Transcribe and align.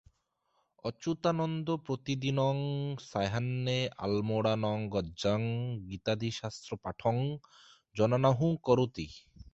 অচ্যুতানন্দ 0.85 1.67
প্রতিদিনং 1.85 2.55
সায়াহ্ণে 3.03 3.77
আলমোড়ানগর্যাং 3.97 5.41
গীতাদিশাস্ত্রপাঠং 5.89 7.15
জনানাহূয় 7.95 8.57
করোতি। 8.63 9.07